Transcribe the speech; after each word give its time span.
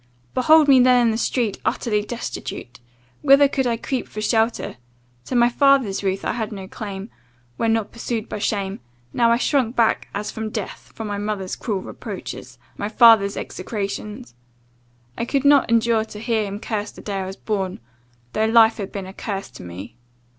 "Behold 0.33 0.67
me 0.67 0.79
then 0.79 0.97
in 1.05 1.11
the 1.11 1.15
street, 1.17 1.59
utterly 1.63 2.01
destitute! 2.03 2.79
Whither 3.21 3.47
could 3.47 3.67
I 3.67 3.77
creep 3.77 4.07
for 4.07 4.19
shelter? 4.19 4.77
To 5.25 5.35
my 5.35 5.47
father's 5.47 6.03
roof 6.03 6.25
I 6.25 6.31
had 6.31 6.51
no 6.51 6.67
claim, 6.67 7.11
when 7.57 7.71
not 7.71 7.91
pursued 7.91 8.27
by 8.27 8.39
shame 8.39 8.79
now 9.13 9.29
I 9.31 9.37
shrunk 9.37 9.75
back 9.75 10.07
as 10.15 10.31
from 10.31 10.49
death, 10.49 10.91
from 10.95 11.07
my 11.07 11.19
mother's 11.19 11.55
cruel 11.55 11.83
reproaches, 11.83 12.57
my 12.79 12.89
father's 12.89 13.37
execrations. 13.37 14.33
I 15.19 15.23
could 15.25 15.45
not 15.45 15.69
endure 15.69 16.03
to 16.05 16.19
hear 16.19 16.45
him 16.45 16.59
curse 16.59 16.89
the 16.89 17.01
day 17.01 17.19
I 17.19 17.27
was 17.27 17.35
born, 17.37 17.79
though 18.33 18.45
life 18.45 18.77
had 18.77 18.91
been 18.91 19.05
a 19.05 19.13
curse 19.13 19.51
to 19.51 19.61
me. 19.63 19.97